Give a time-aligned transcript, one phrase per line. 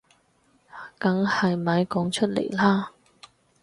[0.97, 2.91] 梗係咪講出嚟啦